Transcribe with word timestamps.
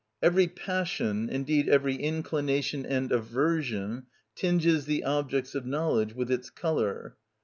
Every 0.19 0.47
passion, 0.47 1.29
indeed 1.29 1.69
every 1.69 1.93
inclination 1.95 2.87
and 2.87 3.11
aversion, 3.11 4.07
tinges 4.33 4.85
the 4.85 5.03
objects 5.03 5.53
of 5.53 5.67
knowledge 5.67 6.13
with 6.15 6.31
its 6.31 6.49
colour. 6.49 7.17